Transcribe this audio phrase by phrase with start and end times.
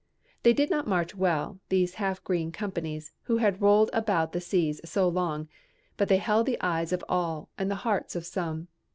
[0.41, 4.81] They did not march well, these half green companies who had rolled about the seas
[4.83, 5.47] so long,
[5.95, 8.67] but they held the eyes of all and the hearts of some.